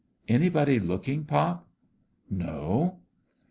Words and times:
"Anybody 0.27 0.79
looking, 0.79 1.25
pop?" 1.25 1.67
"No." 2.27 3.01